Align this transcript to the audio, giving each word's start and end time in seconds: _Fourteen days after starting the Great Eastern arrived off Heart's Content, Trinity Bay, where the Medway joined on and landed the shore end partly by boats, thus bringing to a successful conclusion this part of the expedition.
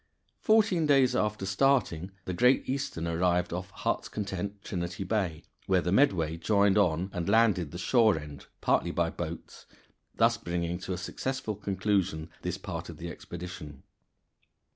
_Fourteen 0.39 0.87
days 0.87 1.15
after 1.15 1.45
starting 1.45 2.09
the 2.25 2.33
Great 2.33 2.67
Eastern 2.67 3.07
arrived 3.07 3.53
off 3.53 3.69
Heart's 3.69 4.09
Content, 4.09 4.59
Trinity 4.63 5.03
Bay, 5.03 5.43
where 5.67 5.79
the 5.81 5.91
Medway 5.91 6.37
joined 6.37 6.75
on 6.75 7.11
and 7.13 7.29
landed 7.29 7.69
the 7.69 7.77
shore 7.77 8.17
end 8.17 8.47
partly 8.61 8.89
by 8.89 9.11
boats, 9.11 9.67
thus 10.15 10.37
bringing 10.37 10.79
to 10.79 10.93
a 10.93 10.97
successful 10.97 11.53
conclusion 11.55 12.31
this 12.41 12.57
part 12.57 12.89
of 12.89 12.97
the 12.97 13.11
expedition. 13.11 13.83